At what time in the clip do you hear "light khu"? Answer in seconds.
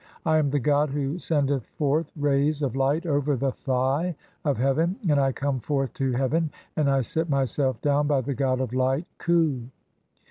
8.73-9.67